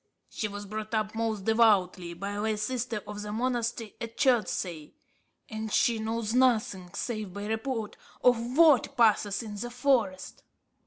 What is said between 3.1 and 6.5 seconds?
the monastery at Chertsey; and she knows